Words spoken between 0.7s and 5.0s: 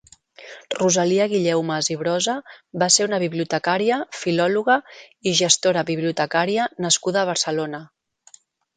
Rosalia Guilleumas i Brosa va ser una bibliotecària, filòloga